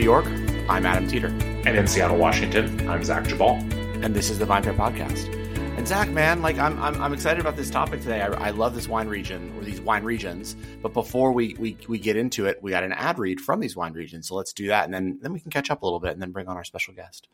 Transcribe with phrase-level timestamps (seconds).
[0.00, 0.24] New York,
[0.66, 1.26] I'm Adam Teeter.
[1.26, 3.60] And in Seattle, Washington, I'm Zach Geballe.
[4.02, 5.28] And this is the VinePair Podcast.
[5.76, 8.22] And Zach, man, like I'm, I'm, I'm excited about this topic today.
[8.22, 10.56] I, I, love this wine region or these wine regions.
[10.80, 13.76] But before we, we we get into it, we got an ad read from these
[13.76, 14.26] wine regions.
[14.26, 16.22] So let's do that, and then then we can catch up a little bit, and
[16.22, 17.28] then bring on our special guest.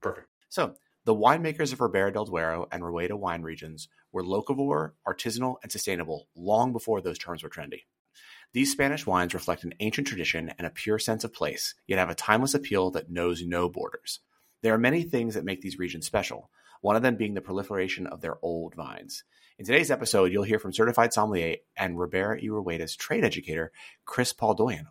[0.00, 0.28] Perfect.
[0.48, 5.72] So the winemakers of Ribera del Duero and Rueda wine regions were locavore, artisanal, and
[5.72, 7.86] sustainable long before those terms were trendy.
[8.54, 12.08] These Spanish wines reflect an ancient tradition and a pure sense of place, yet have
[12.08, 14.20] a timeless appeal that knows no borders.
[14.62, 18.06] There are many things that make these regions special, one of them being the proliferation
[18.06, 19.22] of their old vines.
[19.58, 23.70] In today's episode, you'll hear from certified sommelier and Ribera y Rueda's trade educator,
[24.06, 24.86] Chris Paul Doyen.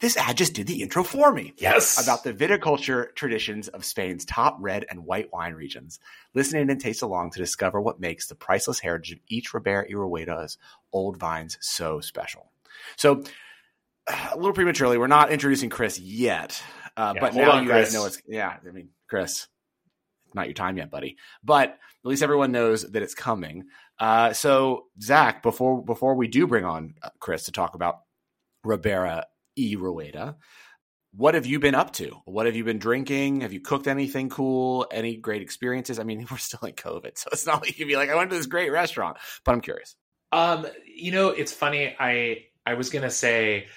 [0.00, 1.54] This ad just did the intro for me.
[1.56, 2.02] Yes.
[2.02, 6.00] About the viticulture traditions of Spain's top red and white wine regions.
[6.34, 9.86] Listen in and taste along to discover what makes the priceless heritage of each Ribera
[9.88, 10.58] y Rueda's
[10.92, 12.50] old vines so special.
[12.96, 13.22] So,
[14.08, 16.62] a little prematurely, we're not introducing Chris yet,
[16.96, 17.88] uh, yeah, but now on, you Chris.
[17.88, 18.56] guys know it's yeah.
[18.66, 19.48] I mean, Chris,
[20.34, 21.16] not your time yet, buddy.
[21.42, 23.64] But at least everyone knows that it's coming.
[23.98, 28.00] Uh, so, Zach, before before we do bring on uh, Chris to talk about
[28.64, 30.36] Ribera y Rueda,
[31.16, 32.12] what have you been up to?
[32.26, 33.40] What have you been drinking?
[33.40, 34.86] Have you cooked anything cool?
[34.90, 35.98] Any great experiences?
[35.98, 38.14] I mean, we're still in COVID, so it's not like you can be like, I
[38.14, 39.96] went to this great restaurant, but I'm curious.
[40.32, 41.94] Um, you know, it's funny.
[41.98, 43.68] I I was gonna say,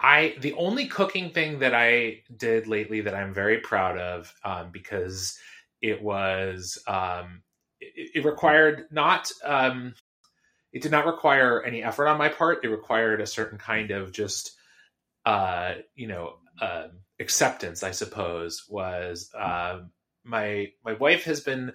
[0.00, 4.70] I the only cooking thing that I did lately that I'm very proud of um,
[4.72, 5.38] because
[5.80, 7.42] it was um,
[7.80, 9.94] it, it required not um,
[10.72, 12.64] it did not require any effort on my part.
[12.64, 14.52] It required a certain kind of just
[15.24, 16.88] uh, you know uh,
[17.20, 18.64] acceptance, I suppose.
[18.68, 19.82] Was uh,
[20.24, 21.72] my my wife has been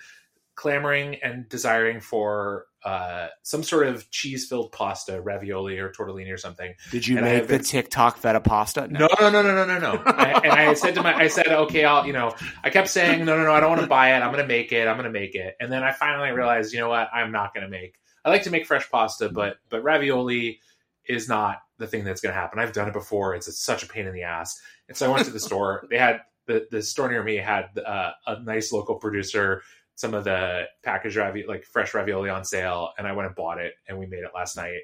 [0.60, 6.38] clamoring and desiring for uh, some sort of cheese filled pasta, ravioli or tortellini or
[6.38, 6.73] something.
[6.92, 8.89] Did you and make the TikTok feta pasta?
[8.89, 10.04] No, no, no, no, no, no, no.
[10.06, 13.23] I, and I said to my, I said, okay, I'll, you know, I kept saying,
[13.23, 14.20] no, no, no, I don't want to buy it.
[14.20, 14.86] I'm going to make it.
[14.86, 15.56] I'm going to make it.
[15.61, 17.10] And then I finally realized, you know what?
[17.14, 17.95] I'm not going to make.
[18.26, 20.60] I like to make fresh pasta, but but ravioli
[21.08, 22.60] is not the thing that's going to happen.
[22.60, 23.33] I've done it before.
[23.33, 24.62] It's, it's such a pain in the ass.
[24.89, 25.88] And so I went to the store.
[25.89, 26.20] They had
[26.50, 29.62] the the store near me had uh, a nice local producer
[29.99, 33.60] some of the packaged ravioli, like fresh ravioli on sale, and I went and bought
[33.60, 34.80] it, and we made it last night,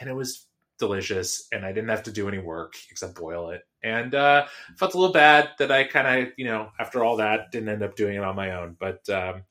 [0.00, 0.44] and it was
[0.80, 4.94] delicious, and I didn't have to do any work except boil it, and uh, felt
[4.94, 7.94] a little bad that I kind of, you know, after all that, didn't end up
[7.94, 9.08] doing it on my own, but.
[9.08, 9.44] Um,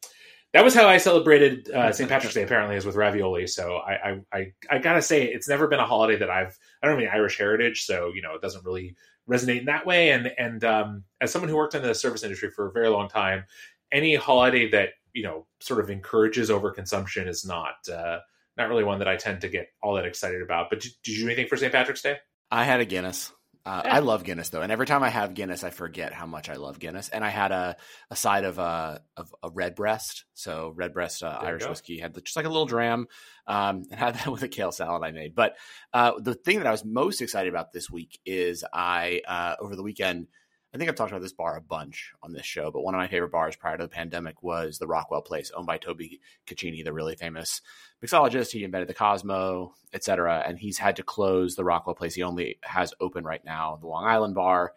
[0.54, 2.10] that was how I celebrated uh, St.
[2.10, 2.44] Patrick's Day.
[2.44, 3.46] Apparently, is with ravioli.
[3.46, 6.58] So I, I, I, I, gotta say, it's never been a holiday that I've.
[6.82, 8.96] I don't have any Irish heritage, so you know, it doesn't really
[9.30, 10.12] resonate in that way.
[10.12, 13.10] And and um, as someone who worked in the service industry for a very long
[13.10, 13.44] time,
[13.92, 18.20] any holiday that you know sort of encourages overconsumption is not uh,
[18.58, 20.68] not really one that I tend to get all that excited about.
[20.70, 21.72] But did, did you do anything for St.
[21.72, 22.18] Patrick's Day?
[22.52, 23.32] I had a Guinness.
[23.66, 23.96] Uh, yeah.
[23.96, 26.56] I love Guinness though, and every time I have Guinness, I forget how much I
[26.56, 27.10] love Guinness.
[27.10, 27.78] And I had a,
[28.12, 32.36] a side of a uh, of a Redbreast, so Redbreast uh, Irish whiskey had just
[32.36, 33.08] like a little dram,
[33.48, 35.34] um, and had that with a kale salad I made.
[35.34, 35.56] But
[35.94, 39.76] uh, the thing that I was most excited about this week is I uh, over
[39.76, 40.28] the weekend
[40.76, 43.00] I think I've talked about this bar a bunch on this show, but one of
[43.00, 46.84] my favorite bars prior to the pandemic was the Rockwell Place, owned by Toby Cecchini,
[46.84, 47.62] the really famous
[48.04, 48.52] mixologist.
[48.52, 50.44] He invented the Cosmo, etc.
[50.46, 52.14] And he's had to close the Rockwell Place.
[52.14, 54.74] He only has open right now the Long Island bar.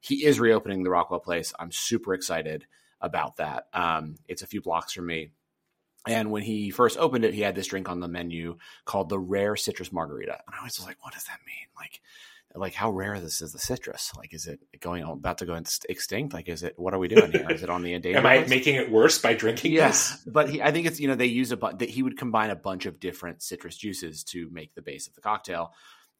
[0.00, 1.52] He is reopening the Rockwell Place.
[1.58, 2.64] I'm super excited
[3.02, 3.66] about that.
[3.74, 5.32] Um, it's a few blocks from me.
[6.08, 9.18] And when he first opened it, he had this drink on the menu called the
[9.18, 10.40] Rare Citrus Margarita.
[10.46, 11.66] And I was like, what does that mean?
[11.76, 12.00] Like,
[12.54, 15.54] like how rare this is the citrus like is it going about to go
[15.88, 18.26] extinct like is it what are we doing here is it on the endangered am
[18.26, 18.50] i list?
[18.50, 20.32] making it worse by drinking yes this?
[20.32, 22.50] but he, i think it's you know they use a bunch that he would combine
[22.50, 25.72] a bunch of different citrus juices to make the base of the cocktail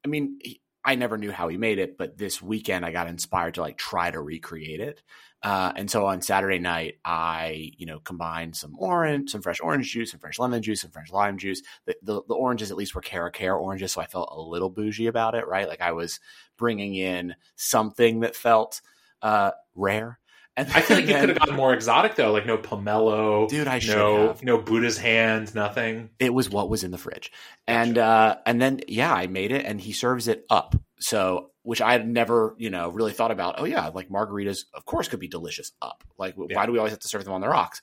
[0.05, 3.07] i mean he, I never knew how he made it, but this weekend I got
[3.07, 5.03] inspired to like try to recreate it.
[5.43, 9.91] Uh, and so on Saturday night, I you know combined some orange, some fresh orange
[9.91, 11.63] juice, some fresh lemon juice, some fresh lime juice.
[11.87, 14.71] The, the, the oranges at least were Cara Cara oranges, so I felt a little
[14.71, 15.69] bougie about it, right?
[15.69, 16.21] Like I was
[16.57, 18.81] bringing in something that felt
[19.21, 20.19] uh, rare.
[20.57, 23.67] And I feel like you could have gotten more exotic though, like no pomelo, dude.
[23.69, 24.43] I should no, have.
[24.43, 26.11] no Buddha's hand, nothing.
[26.19, 27.33] It was what was in the fridge,
[27.67, 30.77] and uh, and then yeah, I made it, and he serves it up.
[31.01, 33.57] So which I had never, you know, really thought about.
[33.59, 36.05] Oh yeah, like margaritas, of course, could be delicious up.
[36.19, 36.57] Like, yeah.
[36.57, 37.81] why do we always have to serve them on the rocks?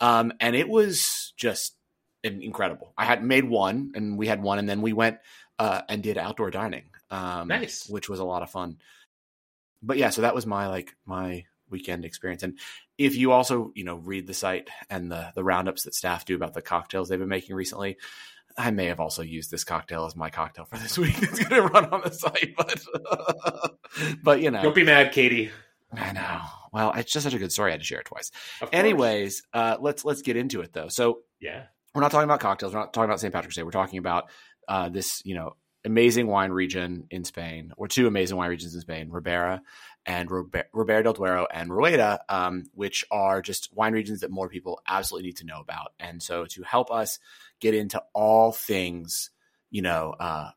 [0.00, 1.74] Um, and it was just
[2.22, 2.92] incredible.
[2.98, 5.18] I had made one, and we had one, and then we went
[5.58, 6.84] uh, and did outdoor dining.
[7.10, 8.78] Um, nice, which was a lot of fun.
[9.82, 12.42] But yeah, so that was my like my weekend experience.
[12.42, 12.58] And
[12.98, 16.34] if you also, you know, read the site and the the roundups that staff do
[16.34, 17.96] about the cocktails they've been making recently,
[18.56, 21.14] I may have also used this cocktail as my cocktail for this week.
[21.22, 22.84] It's going to run on the site, but
[24.22, 25.50] but you know, don't be mad, Katie.
[25.92, 26.40] I know.
[26.72, 27.70] Well, it's just such a good story.
[27.70, 28.30] I had to share it twice.
[28.72, 30.88] Anyways, uh, let's let's get into it though.
[30.88, 31.64] So yeah,
[31.94, 32.72] we're not talking about cocktails.
[32.72, 33.32] We're not talking about St.
[33.32, 33.62] Patrick's Day.
[33.62, 34.30] We're talking about
[34.68, 38.80] uh, this, you know, amazing wine region in Spain, or two amazing wine regions in
[38.80, 39.62] Spain, Ribera
[40.06, 44.80] and Ribera del Duero and Rueda, um, which are just wine regions that more people
[44.88, 45.92] absolutely need to know about.
[46.00, 47.18] And so, to help us
[47.60, 49.30] get into all things,
[49.70, 50.50] you know, uh,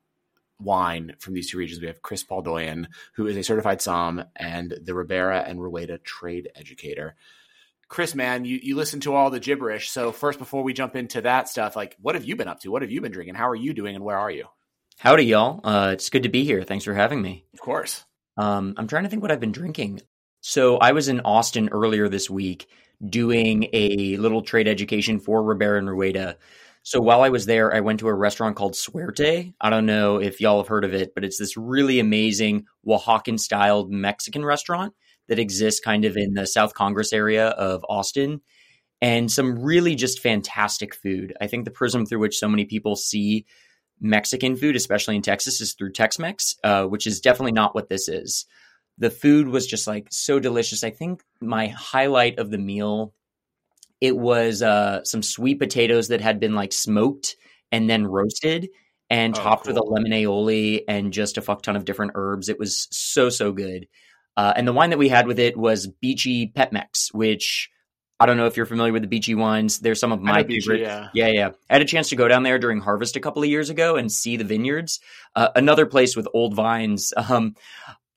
[0.59, 4.77] wine from these two regions, we have Chris Baldoyan, who is a certified som and
[4.81, 7.15] the Ribera and Rueda trade educator.
[7.89, 9.91] Chris, man, you, you listen to all the gibberish.
[9.91, 12.71] So first, before we jump into that stuff, like what have you been up to?
[12.71, 13.35] What have you been drinking?
[13.35, 14.47] How are you doing and where are you?
[14.97, 15.59] Howdy, y'all.
[15.63, 16.63] Uh, it's good to be here.
[16.63, 17.45] Thanks for having me.
[17.53, 18.03] Of course.
[18.37, 20.01] Um, I'm trying to think what I've been drinking.
[20.41, 22.67] So I was in Austin earlier this week
[23.09, 26.37] doing a little trade education for Ribera and Rueda.
[26.83, 29.53] So while I was there, I went to a restaurant called Suerte.
[29.61, 33.39] I don't know if y'all have heard of it, but it's this really amazing Oaxacan
[33.39, 34.93] styled Mexican restaurant
[35.29, 38.41] that exists kind of in the South Congress area of Austin.
[39.01, 41.33] And some really just fantastic food.
[41.39, 43.45] I think the prism through which so many people see
[44.03, 47.89] Mexican food, especially in Texas, is through Tex Mex, uh, which is definitely not what
[47.89, 48.45] this is.
[48.97, 50.83] The food was just like so delicious.
[50.83, 53.13] I think my highlight of the meal
[54.03, 57.37] it was uh, some sweet potatoes that had been like smoked
[57.71, 58.67] and then roasted
[59.09, 59.73] and oh, topped cool.
[59.73, 62.49] with a lemon aioli and just a fuck ton of different herbs.
[62.49, 63.87] It was so so good.
[64.35, 67.69] Uh, and the wine that we had with it was Bichi Petmex, which
[68.23, 69.79] I don't know if you're familiar with the Bichi wines.
[69.79, 70.79] They're some of my favorite.
[70.79, 71.09] Yeah.
[71.13, 71.49] yeah, yeah.
[71.69, 73.97] I had a chance to go down there during harvest a couple of years ago
[73.97, 75.01] and see the vineyards.
[75.35, 77.13] Uh, another place with old vines.
[77.33, 77.55] Um,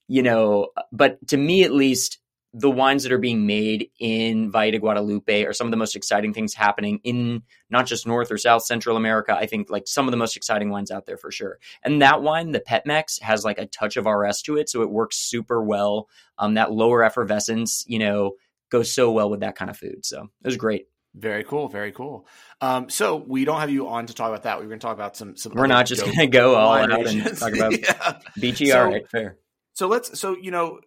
[0.08, 2.18] you know, but to me at least,
[2.52, 5.94] the wines that are being made in Valle de Guadalupe are some of the most
[5.94, 9.36] exciting things happening in not just North or South Central America.
[9.36, 11.58] I think like some of the most exciting wines out there for sure.
[11.82, 14.90] And that wine, the Petmex, has like a touch of RS to it, so it
[14.90, 16.08] works super well.
[16.38, 18.32] Um, that lower effervescence, you know,
[18.70, 20.04] goes so well with that kind of food.
[20.04, 20.86] So it was great.
[21.14, 22.26] Very cool, very cool.
[22.60, 24.58] Um, so we don't have you on to talk about that.
[24.58, 25.34] We are going to talk about some.
[25.36, 27.72] some We're not just going to go all out and talk about
[28.36, 28.54] yeah.
[28.54, 29.38] So, all right, fair.
[29.72, 30.18] So let's.
[30.20, 30.80] So you know,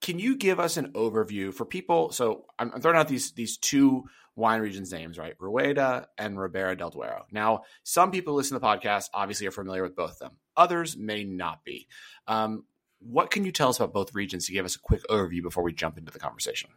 [0.00, 2.12] can you give us an overview for people?
[2.12, 4.04] So I'm, I'm throwing out these these two
[4.36, 5.34] wine regions names, right?
[5.38, 7.26] Rueda and Ribera del Duero.
[7.30, 10.38] Now, some people listen to the podcast obviously are familiar with both of them.
[10.56, 11.88] Others may not be.
[12.26, 12.64] Um,
[13.00, 15.62] what can you tell us about both regions to give us a quick overview before
[15.62, 16.70] we jump into the conversation?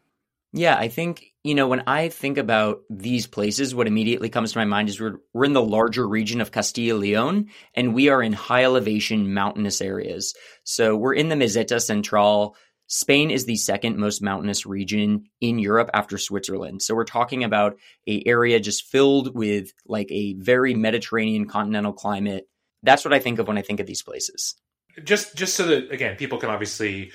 [0.53, 4.57] Yeah, I think, you know, when I think about these places, what immediately comes to
[4.57, 8.23] my mind is we're, we're in the larger region of Castilla Leon, and we are
[8.23, 10.33] in high elevation mountainous areas.
[10.63, 12.55] So we're in the Meseta Central,
[12.87, 16.81] Spain is the second most mountainous region in Europe after Switzerland.
[16.81, 17.77] So we're talking about
[18.07, 22.47] a area just filled with like a very Mediterranean continental climate.
[22.83, 24.55] That's what I think of when I think of these places.
[25.03, 27.11] Just just so that again, people can obviously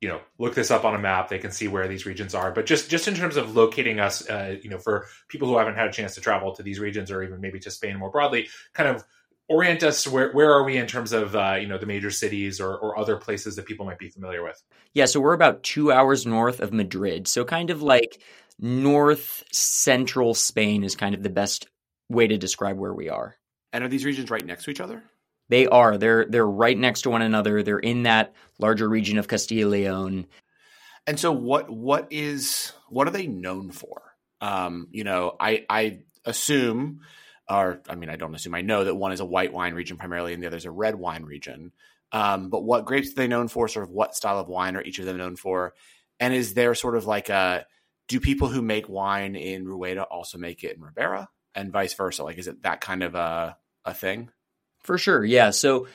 [0.00, 1.28] you know look this up on a map.
[1.28, 2.52] They can see where these regions are.
[2.52, 5.74] But just just in terms of locating us uh, you know for people who haven't
[5.74, 8.48] had a chance to travel to these regions or even maybe to spain more broadly
[8.74, 9.04] kind of
[9.48, 12.60] orient us where where are we in terms of uh, you know the major cities
[12.60, 14.62] or, or other places that people might be familiar with?
[14.94, 17.26] Yeah so we're about two hours north of madrid.
[17.26, 18.20] So kind of like
[18.60, 21.66] north central spain is kind of the best
[22.08, 23.36] way to describe where we are.
[23.72, 25.02] And are these regions right next to each other
[25.48, 29.28] they are they're they're right next to one another they're in that larger region of
[29.28, 30.26] castilla leon
[31.06, 34.02] and so what what is what are they known for
[34.40, 37.00] um you know i i assume
[37.48, 39.96] or I mean, I don't assume I know that one is a white wine region
[39.96, 41.72] primarily, and the other is a red wine region.
[42.12, 43.68] Um, but what grapes are they known for?
[43.68, 45.74] Sort of what style of wine are each of them known for?
[46.20, 47.66] And is there sort of like a
[48.08, 52.24] do people who make wine in Rueda also make it in Ribera and vice versa?
[52.24, 54.30] Like, is it that kind of a a thing?
[54.88, 55.50] For sure, yeah.
[55.50, 55.86] So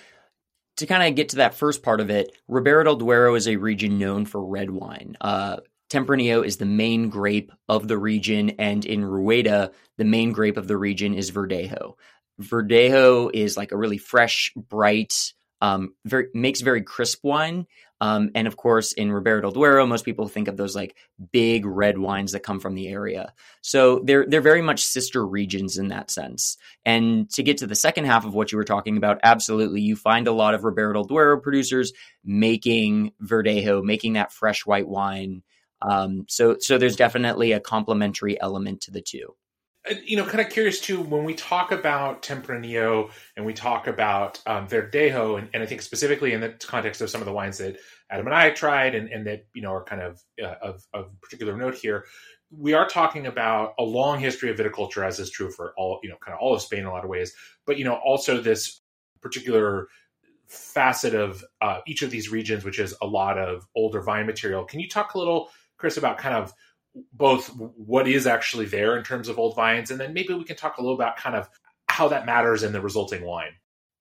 [0.78, 3.56] to kind of get to that first part of it, Ribera del Duero is a
[3.56, 5.18] region known for red wine.
[5.20, 10.58] Uh, Tempranillo is the main grape of the region, and in Rueda, the main grape
[10.58, 11.96] of the region is Verdejo.
[12.40, 17.66] Verdejo is like a really fresh, bright, um, very makes very crisp wine.
[18.04, 20.98] Um, and of course, in Ribera del Duero, most people think of those like
[21.32, 23.34] big red wines that come from the area.
[23.62, 26.58] So they're they're very much sister regions in that sense.
[26.84, 29.96] And to get to the second half of what you were talking about, absolutely, you
[29.96, 31.94] find a lot of Ribera del Duero producers
[32.26, 35.42] making Verdejo, making that fresh white wine.
[35.82, 39.34] Um, so so there's definitely a complementary element to the two.
[40.06, 44.42] You know, kind of curious too when we talk about Tempranillo and we talk about
[44.46, 47.58] um, Verdejo, and, and, I think specifically in the context of some of the wines
[47.58, 47.78] that
[48.10, 51.22] Adam and I tried, and, and that you know are kind of uh, of, of
[51.22, 52.06] particular note here.
[52.50, 56.10] We are talking about a long history of viticulture, as is true for all you
[56.10, 57.34] know, kind of all of Spain in a lot of ways.
[57.66, 58.80] But you know, also this
[59.22, 59.90] particular
[60.48, 64.64] facet of uh, each of these regions, which is a lot of older vine material.
[64.64, 66.54] Can you talk a little, Chris, about kind of
[67.12, 70.56] both what is actually there in terms of old vines, and then maybe we can
[70.56, 71.50] talk a little about kind of
[71.88, 73.52] how that matters in the resulting wine.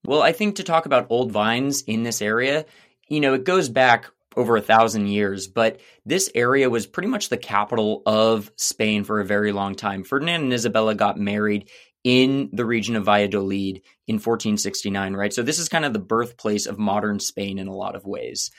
[0.04, 2.66] Well, I think to talk about old vines in this area,
[3.08, 7.28] you know, it goes back over a thousand years, but this area was pretty much
[7.28, 10.04] the capital of Spain for a very long time.
[10.04, 11.70] Ferdinand and Isabella got married
[12.04, 15.32] in the region of Valladolid in 1469, right?
[15.32, 18.50] So this is kind of the birthplace of modern Spain in a lot of ways.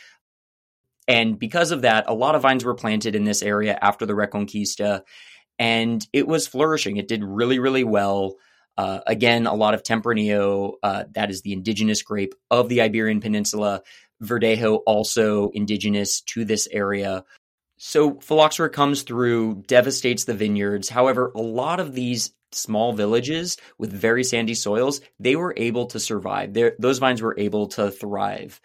[1.08, 4.14] And because of that, a lot of vines were planted in this area after the
[4.14, 5.02] Reconquista,
[5.60, 6.98] and it was flourishing.
[6.98, 8.36] It did really, really well.
[8.78, 13.22] Uh, again, a lot of Tempranillo, uh, that is the indigenous grape of the Iberian
[13.22, 13.82] Peninsula.
[14.24, 17.26] Verdejo, also indigenous to this area.
[17.78, 20.90] So phylloxera comes through, devastates the vineyards.
[20.90, 26.00] However, a lot of these small villages with very sandy soils, they were able to
[26.00, 26.54] survive.
[26.54, 28.62] They're, those vines were able to thrive.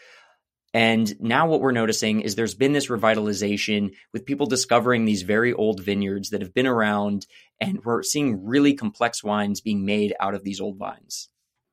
[0.74, 5.52] And now what we're noticing is there's been this revitalization with people discovering these very
[5.52, 7.26] old vineyards that have been around,
[7.60, 11.28] and we're seeing really complex wines being made out of these old vines.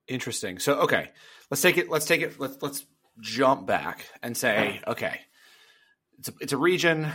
[0.07, 0.59] Interesting.
[0.59, 1.11] So okay,
[1.51, 1.89] let's take it.
[1.89, 2.39] Let's take it.
[2.39, 2.85] Let's let's
[3.19, 5.19] jump back and say, okay,
[6.19, 7.07] it's a, it's a region.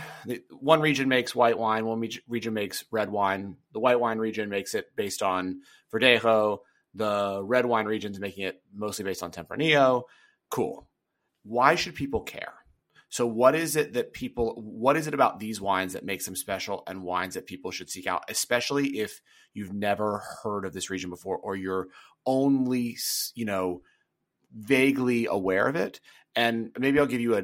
[0.51, 1.85] One region makes white wine.
[1.85, 3.55] One region makes red wine.
[3.73, 5.61] The white wine region makes it based on
[5.91, 6.59] Verdejo.
[6.93, 10.03] The red wine region is making it mostly based on Tempranillo.
[10.51, 10.87] Cool
[11.43, 12.53] why should people care?
[13.11, 16.35] So what is it that people what is it about these wines that makes them
[16.35, 19.21] special and wines that people should seek out, especially if
[19.53, 21.89] you've never heard of this region before or you're
[22.25, 22.97] only,
[23.35, 23.81] you know,
[24.55, 25.99] vaguely aware of it?
[26.37, 27.43] And maybe I'll give you a,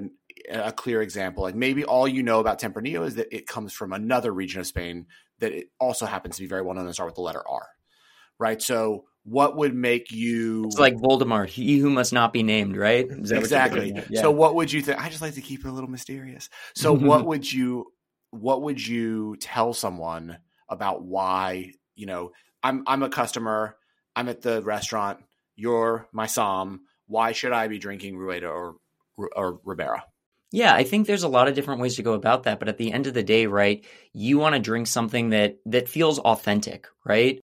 [0.50, 1.44] a clear example.
[1.44, 4.68] Like maybe all you know about Tempranillo is that it comes from another region of
[4.68, 5.08] Spain
[5.40, 7.68] that it also happens to be very well known and start with the letter R.
[8.40, 8.62] Right?
[8.62, 11.50] So what would make you it's like voldemort.
[11.50, 13.06] He who must not be named right?
[13.10, 13.94] Exactly.
[14.10, 14.22] yeah.
[14.22, 16.50] so what would you think i just like to keep it a little mysterious.
[16.76, 17.92] So what would you
[18.32, 20.38] what would you tell someone
[20.70, 22.32] about why you know
[22.62, 23.78] i'm i'm a customer
[24.16, 25.20] i'm at the restaurant
[25.56, 28.76] you're my som why should i be drinking rueda or
[29.18, 30.04] or ribera?
[30.52, 32.78] Yeah, I think there's a lot of different ways to go about that, but at
[32.78, 36.88] the end of the day, right, you want to drink something that that feels authentic,
[37.04, 37.42] right?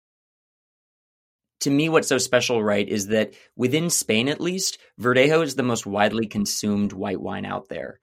[1.62, 5.64] To me, what's so special, right, is that within Spain at least, Verdejo is the
[5.64, 8.00] most widely consumed white wine out there.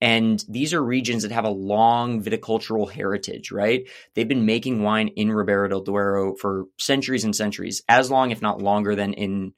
[0.00, 3.88] And these are regions that have a long viticultural heritage, right?
[4.14, 8.42] They've been making wine in Ribera del Duero for centuries and centuries, as long, if
[8.42, 9.52] not longer, than in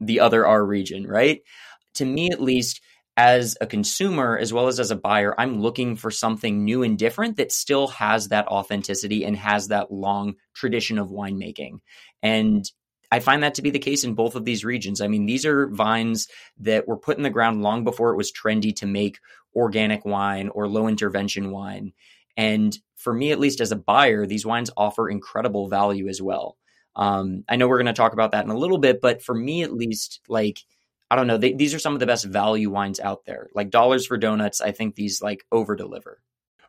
[0.00, 1.40] the other R region, right?
[1.94, 2.80] To me, at least,
[3.16, 6.96] as a consumer as well as as a buyer, I'm looking for something new and
[6.96, 11.80] different that still has that authenticity and has that long tradition of winemaking.
[12.22, 12.64] And
[13.10, 15.00] I find that to be the case in both of these regions.
[15.00, 18.32] I mean, these are vines that were put in the ground long before it was
[18.32, 19.18] trendy to make
[19.54, 21.92] organic wine or low intervention wine.
[22.36, 26.56] And for me, at least as a buyer, these wines offer incredible value as well.
[26.94, 29.34] Um, I know we're going to talk about that in a little bit, but for
[29.34, 30.58] me, at least, like,
[31.10, 33.48] I don't know, they, these are some of the best value wines out there.
[33.54, 36.20] Like dollars for donuts, I think these like over deliver.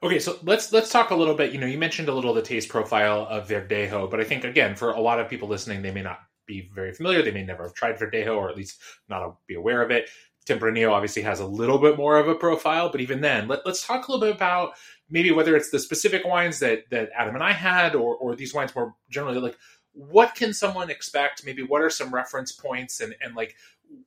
[0.01, 1.51] Okay, so let's let's talk a little bit.
[1.51, 4.75] You know, you mentioned a little the taste profile of Verdejo, but I think again,
[4.75, 7.21] for a lot of people listening, they may not be very familiar.
[7.21, 10.09] They may never have tried Verdejo or at least not be aware of it.
[10.45, 13.85] Tempranillo obviously has a little bit more of a profile, but even then, let, us
[13.85, 14.71] talk a little bit about
[15.09, 18.53] maybe whether it's the specific wines that that Adam and I had, or or these
[18.53, 19.39] wines more generally.
[19.39, 19.57] Like,
[19.93, 21.45] what can someone expect?
[21.45, 23.55] Maybe what are some reference points, and and like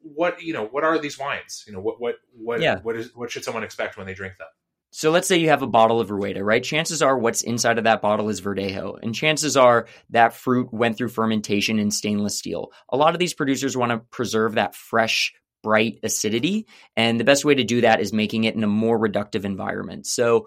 [0.03, 1.65] what you know, what are these wines?
[1.67, 2.81] You know, what what what yeah.
[2.83, 4.49] what is what should someone expect when they drink them?
[4.95, 6.63] So let's say you have a bottle of Rueda, right?
[6.63, 8.99] Chances are what's inside of that bottle is Verdejo.
[9.03, 12.73] And chances are that fruit went through fermentation in stainless steel.
[12.91, 15.33] A lot of these producers want to preserve that fresh,
[15.63, 16.67] bright acidity.
[16.95, 20.07] And the best way to do that is making it in a more reductive environment.
[20.07, 20.47] So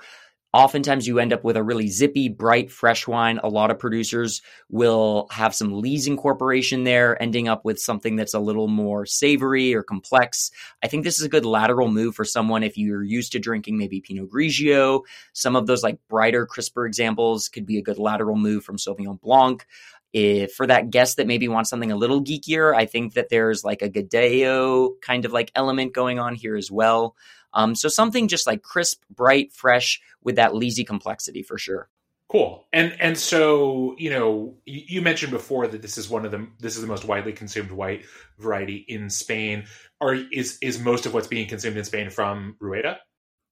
[0.55, 3.41] Oftentimes, you end up with a really zippy, bright, fresh wine.
[3.43, 8.33] A lot of producers will have some lees incorporation there, ending up with something that's
[8.33, 10.51] a little more savory or complex.
[10.81, 13.77] I think this is a good lateral move for someone if you're used to drinking
[13.77, 15.01] maybe Pinot Grigio.
[15.33, 19.19] Some of those like brighter, crisper examples could be a good lateral move from Sauvignon
[19.19, 19.67] Blanc.
[20.13, 23.65] If for that guest that maybe wants something a little geekier, I think that there's
[23.65, 27.17] like a Godello kind of like element going on here as well.
[27.55, 31.89] Um, so something just like crisp, bright, fresh with that lazy complexity for sure.
[32.27, 32.65] Cool.
[32.73, 36.75] And and so you know you, mentioned before that this is one of the this
[36.75, 38.05] is the most widely consumed white
[38.39, 39.65] variety in Spain.
[40.01, 42.99] Are is is most of what's being consumed in Spain from Rueda?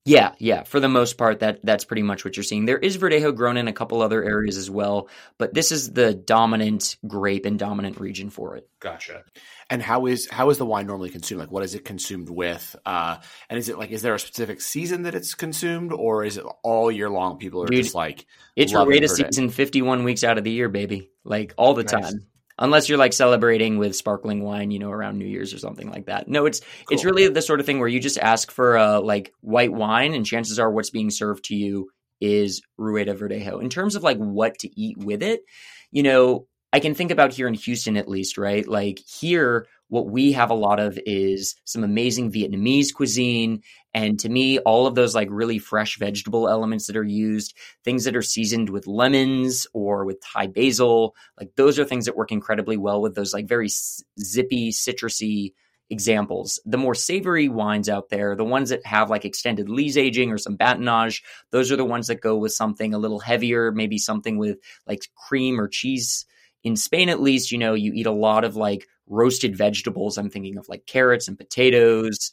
[0.06, 0.64] Yeah, yeah.
[0.64, 2.66] For the most part, that that's pretty much what you're seeing.
[2.66, 5.08] There is Verdejo grown in a couple other areas as well,
[5.38, 8.68] but this is the dominant grape and dominant region for it.
[8.82, 9.24] Gotcha.
[9.70, 11.40] And how is how is the wine normally consumed?
[11.40, 12.76] Like, what is it consumed with?
[12.86, 13.18] Uh,
[13.50, 16.46] and is it like is there a specific season that it's consumed, or is it
[16.64, 17.38] all year long?
[17.38, 18.26] People are Dude, just like
[18.58, 21.92] it's Rueda season, fifty one weeks out of the year, baby, like all the nice.
[21.92, 22.28] time
[22.60, 26.06] unless you're like celebrating with sparkling wine, you know, around New Year's or something like
[26.06, 26.28] that.
[26.28, 26.68] No, it's cool.
[26.92, 30.14] it's really the sort of thing where you just ask for a like white wine,
[30.14, 31.90] and chances are what's being served to you
[32.22, 33.62] is Rueda Verdejo.
[33.62, 35.42] In terms of like what to eat with it,
[35.92, 38.68] you know, I can think about here in Houston at least, right?
[38.68, 43.62] Like here, what we have a lot of is some amazing Vietnamese cuisine.
[43.94, 48.06] And to me, all of those like really fresh vegetable elements that are used, things
[48.06, 52.32] that are seasoned with lemons or with Thai basil, like those are things that work
[52.32, 55.54] incredibly well with those like very zippy, citrusy
[55.90, 56.60] examples.
[56.66, 60.38] The more savory wines out there, the ones that have like extended lees aging or
[60.40, 61.22] some batonnage,
[61.52, 64.58] those are the ones that go with something a little heavier, maybe something with
[64.88, 66.26] like cream or cheese
[66.64, 70.18] in Spain, at least, you know, you eat a lot of like roasted vegetables.
[70.18, 72.32] I'm thinking of like carrots and potatoes.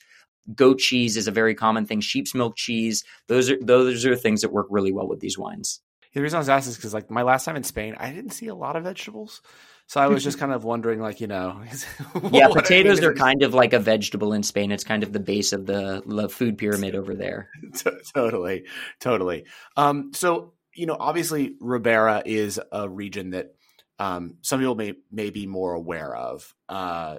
[0.54, 2.00] Goat cheese is a very common thing.
[2.00, 3.04] Sheep's milk cheese.
[3.28, 5.80] Those are those are things that work really well with these wines.
[6.12, 8.32] The reason I was asking is because like my last time in Spain, I didn't
[8.32, 9.42] see a lot of vegetables.
[9.86, 11.62] So I was just kind of wondering, like, you know,
[12.30, 14.72] yeah, potatoes are kind of like a vegetable in Spain.
[14.72, 17.48] It's kind of the base of the, the food pyramid over there.
[18.14, 18.64] totally,
[19.00, 19.46] totally.
[19.76, 23.54] Um, so you know, obviously, Ribera is a region that
[23.98, 26.54] um, some people may may be more aware of.
[26.68, 27.18] Uh,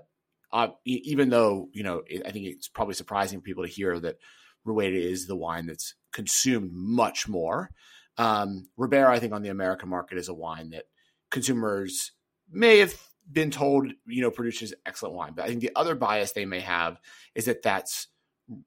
[0.53, 4.17] uh, even though you know, I think it's probably surprising for people to hear that
[4.65, 7.71] Rueda is the wine that's consumed much more.
[8.17, 10.85] Um, Ribera, I think, on the American market is a wine that
[11.29, 12.11] consumers
[12.49, 12.93] may have
[13.31, 15.33] been told, you know, produces excellent wine.
[15.35, 16.99] But I think the other bias they may have
[17.35, 18.07] is that that's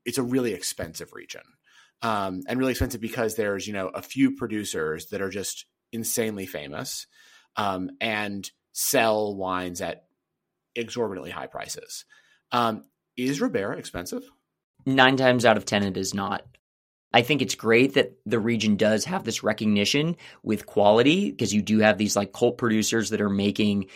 [0.04, 1.42] it's a really expensive region,
[2.02, 6.46] um, and really expensive because there's you know a few producers that are just insanely
[6.46, 7.06] famous
[7.56, 10.03] um, and sell wines at
[10.76, 12.04] exorbitantly high prices.
[12.52, 12.84] Um,
[13.16, 14.22] is Ribera expensive?
[14.86, 16.44] Nine times out of 10, it is not.
[17.12, 21.62] I think it's great that the region does have this recognition with quality because you
[21.62, 23.86] do have these like cult producers that are making,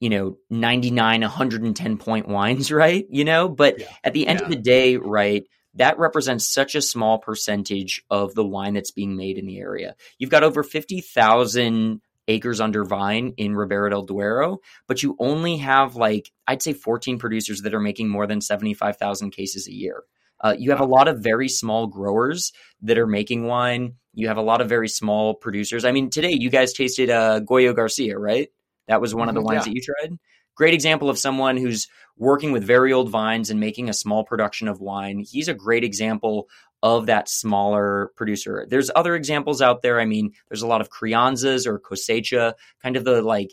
[0.00, 3.06] you know, 99, 110 point wines, right?
[3.10, 3.86] You know, but yeah.
[4.02, 4.44] at the end yeah.
[4.44, 9.16] of the day, right, that represents such a small percentage of the wine that's being
[9.16, 9.94] made in the area.
[10.18, 14.58] You've got over 50,000 acres under vine in Ribera del Duero,
[14.88, 19.30] but you only have like, I'd say 14 producers that are making more than 75,000
[19.30, 20.02] cases a year.
[20.40, 23.94] Uh, you have a lot of very small growers that are making wine.
[24.12, 25.84] You have a lot of very small producers.
[25.84, 28.48] I mean, today you guys tasted uh, Goyo Garcia, right?
[28.88, 29.72] That was one of the mm-hmm, wines yeah.
[29.72, 30.18] that you tried.
[30.54, 31.86] Great example of someone who's
[32.16, 35.22] working with very old vines and making a small production of wine.
[35.26, 36.48] He's a great example
[36.86, 38.64] of that smaller producer.
[38.68, 40.00] There's other examples out there.
[40.00, 43.52] I mean, there's a lot of crianzas or cosecha, kind of the like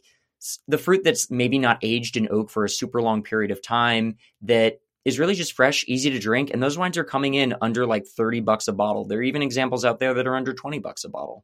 [0.68, 4.18] the fruit that's maybe not aged in oak for a super long period of time
[4.42, 6.52] that is really just fresh, easy to drink.
[6.52, 9.06] And those wines are coming in under like 30 bucks a bottle.
[9.06, 11.44] There are even examples out there that are under 20 bucks a bottle.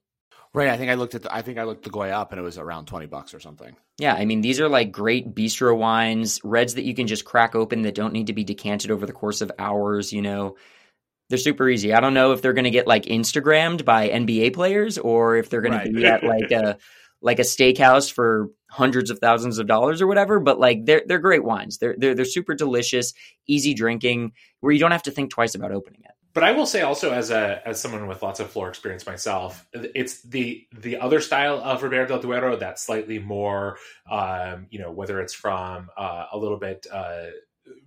[0.54, 0.69] Right.
[0.69, 2.43] I think I looked at the, I think I looked the Goyo up and it
[2.43, 3.75] was around 20 bucks or something.
[3.97, 4.13] Yeah.
[4.13, 7.84] I mean, these are like great bistro wines, reds that you can just crack open
[7.84, 10.56] that don't need to be decanted over the course of hours, you know
[11.29, 11.93] they're super easy.
[11.93, 15.49] I don't know if they're going to get like Instagrammed by NBA players or if
[15.49, 15.85] they're going right.
[15.85, 16.77] to be at like a
[17.21, 20.39] like a steakhouse for hundreds of thousands of dollars or whatever.
[20.39, 21.77] But like they're they're great wines.
[21.77, 23.13] They're they're they're super delicious,
[23.47, 26.11] easy drinking, where you don't have to think twice about opening it.
[26.33, 29.67] But I will say also as a as someone with lots of floor experience myself,
[29.73, 33.77] it's the the other style of Ribera del Duero that's slightly more,
[34.09, 36.87] um, you know, whether it's from uh, a little bit.
[36.91, 37.27] Uh,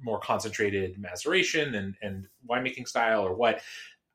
[0.02, 3.60] more concentrated maceration and, and winemaking style or what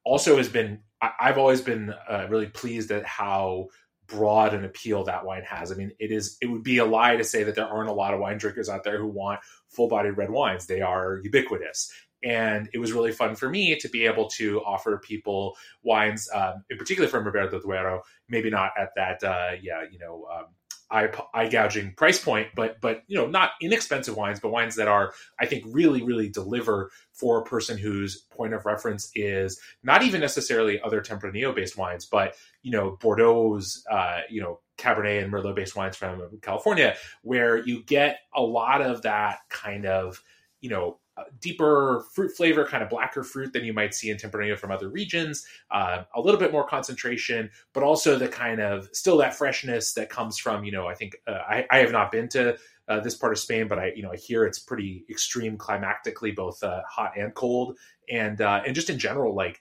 [0.03, 3.67] also has been I, have always been uh, really pleased at how
[4.07, 5.71] broad an appeal that wine has.
[5.71, 7.93] I mean, it is it would be a lie to say that there aren't a
[7.93, 10.65] lot of wine drinkers out there who want full-bodied red wines.
[10.65, 11.91] They are ubiquitous.
[12.23, 16.63] And it was really fun for me to be able to offer people wines, um,
[16.69, 20.45] in particular from del Duero, maybe not at that, uh, yeah, you know, um,
[20.89, 24.87] eye, eye gouging price point, but but you know not inexpensive wines, but wines that
[24.87, 30.03] are I think really really deliver for a person whose point of reference is not
[30.03, 35.31] even necessarily other Tempranillo based wines, but you know Bordeaux's uh, you know Cabernet and
[35.31, 40.21] Merlot based wines from California, where you get a lot of that kind of
[40.61, 40.99] you know
[41.39, 44.89] deeper fruit flavor, kind of blacker fruit than you might see in Tempranillo from other
[44.89, 45.45] regions.
[45.71, 50.09] Uh, a little bit more concentration, but also the kind of still that freshness that
[50.09, 53.15] comes from you know I think uh, I, I, have not been to uh, this
[53.15, 56.81] part of Spain, but I you know I hear it's pretty extreme climatically, both uh,
[56.89, 57.77] hot and cold,
[58.09, 59.59] and uh, and just in general like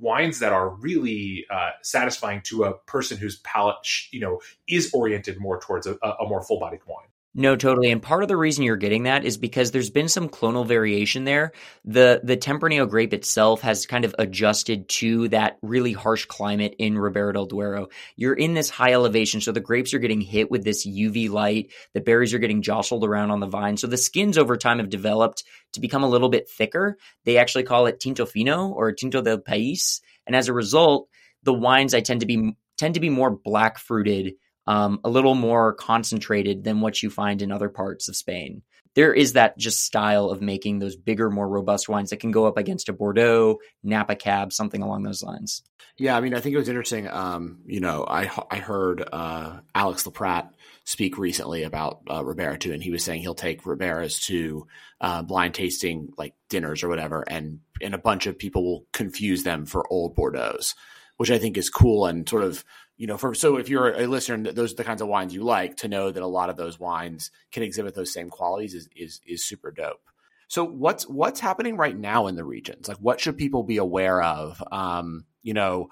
[0.00, 3.76] wines that are really uh, satisfying to a person whose palate,
[4.10, 7.06] you know, is oriented more towards a, a more full bodied wine.
[7.34, 7.90] No, totally.
[7.90, 11.24] And part of the reason you're getting that is because there's been some clonal variation
[11.24, 11.52] there.
[11.82, 16.98] The the Tempranillo grape itself has kind of adjusted to that really harsh climate in
[16.98, 17.88] Ribera del Duero.
[18.16, 21.72] You're in this high elevation, so the grapes are getting hit with this UV light.
[21.94, 23.78] The berries are getting jostled around on the vine.
[23.78, 26.98] So the skins over time have developed to become a little bit thicker.
[27.24, 30.02] They actually call it tinto fino or tinto del país.
[30.26, 31.08] And as a result,
[31.44, 34.34] the wines I tend to be tend to be more black fruited
[34.66, 38.62] um, a little more concentrated than what you find in other parts of Spain.
[38.94, 42.44] There is that just style of making those bigger, more robust wines that can go
[42.44, 45.62] up against a Bordeaux, Napa Cab, something along those lines.
[45.96, 47.08] Yeah, I mean, I think it was interesting.
[47.08, 50.50] Um, you know, I I heard uh, Alex LaPratt
[50.84, 54.66] speak recently about uh, Ribera too, and he was saying he'll take Riberas to
[55.00, 59.42] uh, blind tasting like dinners or whatever, and and a bunch of people will confuse
[59.42, 60.74] them for old Bordeaux's,
[61.16, 62.64] which I think is cool and sort of
[62.96, 65.42] you know, for so if you're a listener, those are the kinds of wines you
[65.42, 68.88] like to know that a lot of those wines can exhibit those same qualities is
[68.94, 70.02] is is super dope.
[70.48, 72.88] So what's what's happening right now in the regions?
[72.88, 74.62] Like, what should people be aware of?
[74.70, 75.88] Um, you know,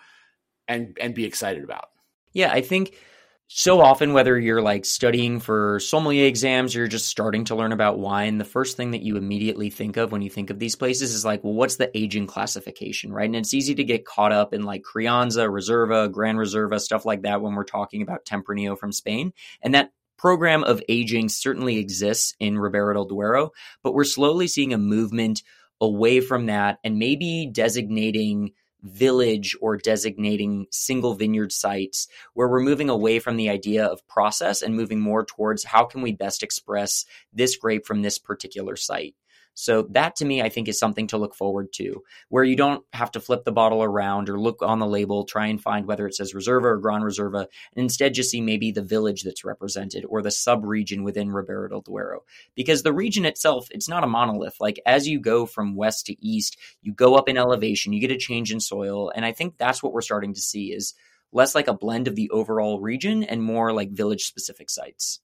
[0.68, 1.88] and and be excited about.
[2.32, 2.94] Yeah, I think
[3.52, 7.98] so often, whether you're like studying for sommelier exams you're just starting to learn about
[7.98, 11.12] wine, the first thing that you immediately think of when you think of these places
[11.12, 13.26] is like, well, what's the aging classification, right?
[13.26, 17.22] And it's easy to get caught up in like Crianza, Reserva, Gran Reserva, stuff like
[17.22, 19.32] that when we're talking about Tempranillo from Spain.
[19.62, 23.50] And that program of aging certainly exists in Ribera del Duero,
[23.82, 25.42] but we're slowly seeing a movement
[25.80, 32.88] away from that and maybe designating village or designating single vineyard sites where we're moving
[32.90, 37.04] away from the idea of process and moving more towards how can we best express
[37.32, 39.14] this grape from this particular site.
[39.60, 42.82] So that to me, I think is something to look forward to, where you don't
[42.94, 46.06] have to flip the bottle around or look on the label, try and find whether
[46.06, 50.06] it says Reserva or Gran Reserva, and instead just see maybe the village that's represented
[50.08, 52.24] or the sub-region within Ribera del Duero.
[52.54, 54.56] Because the region itself, it's not a monolith.
[54.60, 58.10] Like as you go from west to east, you go up in elevation, you get
[58.10, 60.94] a change in soil, and I think that's what we're starting to see is
[61.32, 65.20] less like a blend of the overall region and more like village specific sites.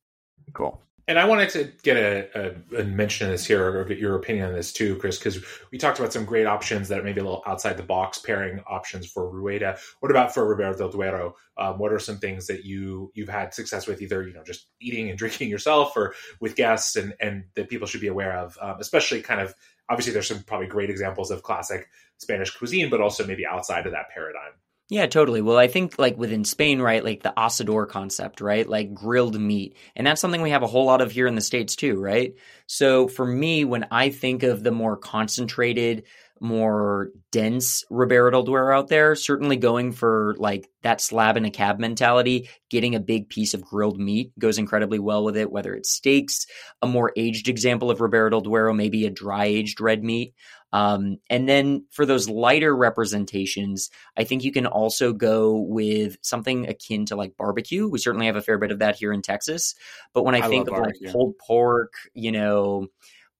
[0.53, 3.99] Cool and I wanted to get a, a, a, mention of this here or get
[3.99, 7.03] your opinion on this too, Chris, because we talked about some great options that are
[7.05, 9.79] maybe a little outside the box pairing options for Rueda.
[10.01, 11.37] What about for del Duero?
[11.59, 14.67] Um, what are some things that you you've had success with, either you know just
[14.81, 18.59] eating and drinking yourself, or with guests, and and that people should be aware of,
[18.61, 19.55] um, especially kind of
[19.89, 21.89] obviously there's some probably great examples of classic
[22.19, 24.53] Spanish cuisine, but also maybe outside of that paradigm.
[24.89, 25.43] Yeah, totally.
[25.43, 28.69] Well, I think like within Spain, right, like the asador concept, right?
[28.69, 29.77] Like grilled meat.
[29.97, 32.35] And that's something we have a whole lot of here in the States too, right?
[32.69, 36.05] So for me, when I think of the more concentrated,
[36.41, 41.51] more dense Ribera del Duero out there, certainly going for like that slab in a
[41.51, 45.75] cab mentality, getting a big piece of grilled meat goes incredibly well with it, whether
[45.75, 46.47] it's steaks,
[46.83, 50.35] a more aged example of Ribera del Duero, maybe a dry aged red meat.
[50.73, 56.69] Um, and then for those lighter representations, I think you can also go with something
[56.69, 57.89] akin to like barbecue.
[57.89, 59.75] We certainly have a fair bit of that here in Texas.
[60.13, 61.07] But when I, I think of barbecue.
[61.07, 62.89] like pulled pork, you know,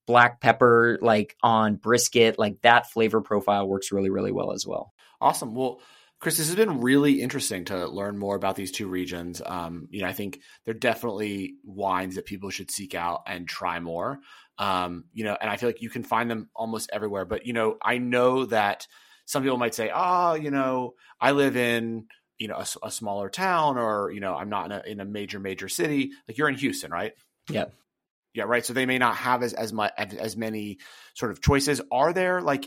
[0.07, 4.93] black pepper, like on brisket, like that flavor profile works really, really well as well.
[5.21, 5.55] Awesome.
[5.55, 5.81] Well,
[6.19, 9.43] Chris, this has been really interesting to learn more about these two regions.
[9.45, 13.81] Um, you know, I think they're definitely wines that people should seek out and try
[13.81, 14.21] more.
[14.59, 17.25] Um, you know, and I feel like you can find them almost everywhere.
[17.25, 18.87] But you know, I know that
[19.27, 22.07] some people might say, "Oh, you know, I live in
[22.39, 25.05] you know a, a smaller town, or you know, I'm not in a, in a
[25.05, 27.13] major major city." Like you're in Houston, right?
[27.51, 27.67] Yeah.
[28.35, 28.65] Yeah, right.
[28.65, 30.79] So they may not have as as much as many
[31.15, 31.81] sort of choices.
[31.91, 32.67] Are there like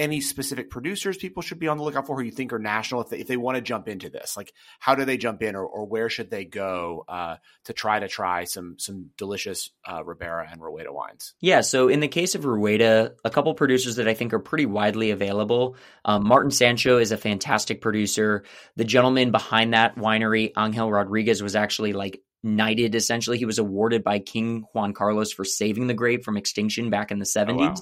[0.00, 3.02] any specific producers people should be on the lookout for who you think are national
[3.02, 4.36] if they, if they want to jump into this?
[4.36, 8.00] Like how do they jump in or, or where should they go uh, to try
[8.00, 11.34] to try some some delicious uh, Ribera and Rueda wines?
[11.40, 14.66] Yeah so in the case of Rueda a couple producers that I think are pretty
[14.66, 18.44] widely available um, Martin Sancho is a fantastic producer.
[18.76, 23.38] The gentleman behind that winery Angel Rodriguez was actually like knighted essentially.
[23.38, 27.18] He was awarded by king juan carlos for saving the grape from extinction back in
[27.18, 27.74] the 70s oh, wow.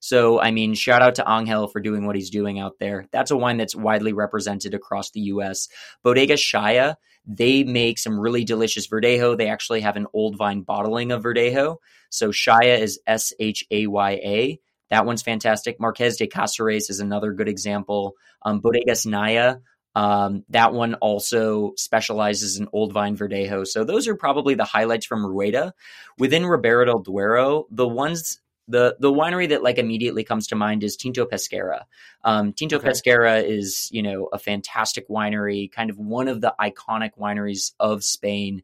[0.00, 3.06] so i mean shout out to angel for doing what he's doing out there.
[3.12, 5.68] That's a wine that's widely represented across the us
[6.02, 6.96] bodega shaya
[7.26, 9.38] they make some really delicious verdejo.
[9.38, 11.78] They actually have an old vine bottling of verdejo.
[12.10, 15.80] So shaya is s-h-a-y-a that one's fantastic.
[15.80, 18.14] Marquez de caceres is another good example.
[18.42, 19.60] Um, bodegas naia
[19.94, 23.66] um, that one also specializes in Old Vine Verdejo.
[23.66, 25.74] So those are probably the highlights from Rueda.
[26.18, 30.82] Within Ribera del Duero, the ones The the winery that like immediately comes to mind
[30.82, 31.84] is Tinto Pesquera.
[32.24, 32.88] Um, Tinto okay.
[32.88, 38.02] Pesquera is you know a fantastic winery, kind of one of the iconic wineries of
[38.02, 38.62] Spain.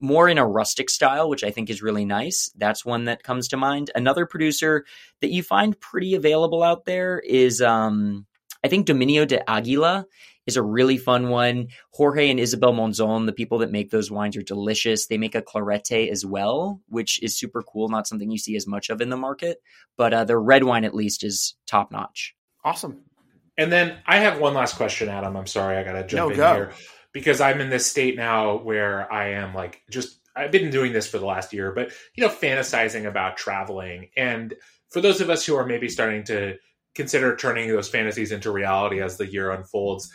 [0.00, 2.52] More in a rustic style, which I think is really nice.
[2.56, 3.90] That's one that comes to mind.
[3.96, 4.86] Another producer
[5.20, 8.26] that you find pretty available out there is um,
[8.64, 10.06] I think Dominio de Aguila
[10.46, 11.68] is a really fun one.
[11.92, 15.06] Jorge and Isabel Monzon, the people that make those wines, are delicious.
[15.06, 17.88] They make a clarete as well, which is super cool.
[17.88, 19.58] Not something you see as much of in the market,
[19.96, 22.34] but uh, their red wine at least is top notch.
[22.64, 23.02] Awesome.
[23.56, 25.36] And then I have one last question, Adam.
[25.36, 26.54] I'm sorry, I got to jump no, in go.
[26.54, 26.72] here
[27.12, 31.08] because I'm in this state now where I am like just I've been doing this
[31.08, 34.10] for the last year, but you know, fantasizing about traveling.
[34.16, 34.54] And
[34.90, 36.56] for those of us who are maybe starting to
[36.94, 40.12] consider turning those fantasies into reality as the year unfolds,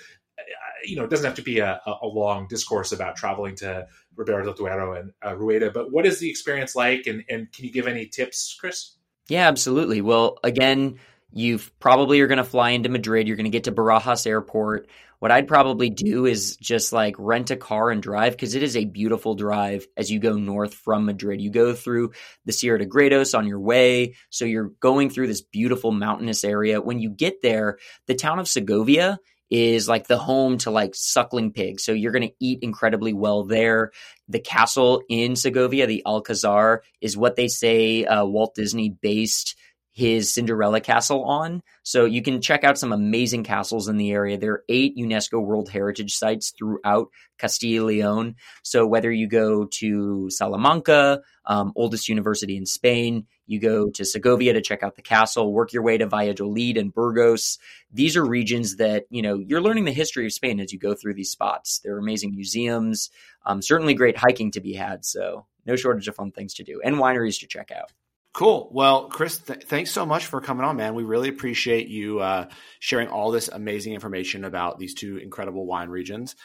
[0.83, 4.53] you know, it doesn't have to be a, a long discourse about traveling to del
[4.53, 7.07] Duero and uh, Rueda, but what is the experience like?
[7.07, 8.97] And, and can you give any tips, Chris?
[9.27, 10.01] Yeah, absolutely.
[10.01, 10.99] Well, again,
[11.35, 13.27] you probably are going to fly into Madrid.
[13.27, 14.87] You're going to get to Barajas Airport.
[15.19, 18.77] What I'd probably do is just like rent a car and drive because it is
[18.77, 21.41] a beautiful drive as you go north from Madrid.
[21.41, 22.13] You go through
[22.45, 24.15] the Sierra de Gredos on your way.
[24.29, 26.79] So you're going through this beautiful mountainous area.
[26.79, 29.19] When you get there, the town of Segovia
[29.49, 31.83] is like the home to like suckling pigs.
[31.83, 33.91] So you're going to eat incredibly well there.
[34.29, 39.55] The castle in Segovia, the Alcazar, is what they say uh, Walt Disney based
[39.95, 41.63] his Cinderella castle on.
[41.83, 44.37] So you can check out some amazing castles in the area.
[44.37, 48.35] There are eight UNESCO World Heritage sites throughout Castilla Leon.
[48.61, 54.51] So whether you go to Salamanca, um, oldest university in Spain, you go to Segovia
[54.51, 57.57] to check out the castle, work your way to Valladolid and Burgos.
[57.93, 60.93] These are regions that, you know, you're learning the history of Spain as you go
[60.93, 61.79] through these spots.
[61.79, 63.11] There are amazing museums,
[63.45, 65.05] um, certainly great hiking to be had.
[65.05, 67.93] So no shortage of fun things to do and wineries to check out.
[68.35, 68.69] Cool.
[68.73, 70.93] Well, Chris, th- thanks so much for coming on, man.
[70.93, 75.87] We really appreciate you uh, sharing all this amazing information about these two incredible wine
[75.87, 76.35] regions.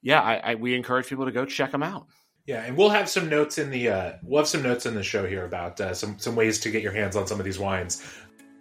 [0.00, 2.06] Yeah, I, I, we encourage people to go check them out.
[2.46, 5.02] Yeah, and we'll have some notes in the uh, we'll have some notes in the
[5.02, 7.58] show here about uh, some some ways to get your hands on some of these
[7.58, 8.02] wines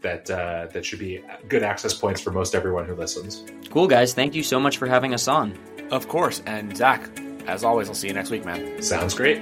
[0.01, 3.43] that uh, that should be good access points for most everyone who listens.
[3.69, 4.13] Cool, guys.
[4.13, 5.57] Thank you so much for having us on.
[5.89, 7.09] Of course, and Zach,
[7.47, 8.83] as always, I'll see you next week, man.
[8.83, 9.41] Sounds great.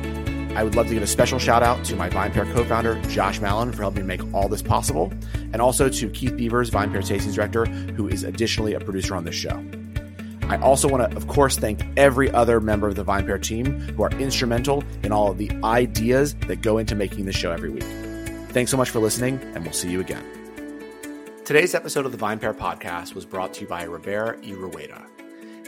[0.53, 3.39] I would love to give a special shout out to my VinePair co founder, Josh
[3.39, 5.09] Malin, for helping make all this possible,
[5.53, 9.33] and also to Keith Beavers, VinePair Tastings Director, who is additionally a producer on this
[9.33, 9.63] show.
[10.49, 14.03] I also want to, of course, thank every other member of the VinePair team who
[14.03, 17.85] are instrumental in all of the ideas that go into making this show every week.
[18.49, 20.25] Thanks so much for listening, and we'll see you again.
[21.45, 25.05] Today's episode of the VinePair podcast was brought to you by Ribera y.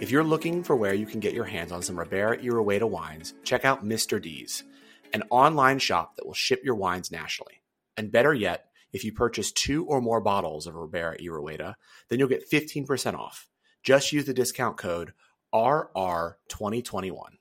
[0.02, 3.34] If you're looking for where you can get your hands on some Ribera y wines,
[3.43, 4.22] check out Mr.
[4.22, 4.65] D's
[5.13, 7.62] an online shop that will ship your wines nationally.
[7.95, 11.73] And better yet, if you purchase two or more bottles of Ribera y
[12.10, 13.47] then you'll get 15% off.
[13.84, 15.13] Just use the discount code
[15.54, 17.38] RR2021.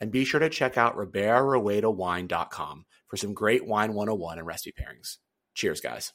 [0.00, 5.18] And be sure to check out RiberaRuedaWine.com for some great wine 101 and recipe pairings.
[5.54, 6.12] Cheers, guys.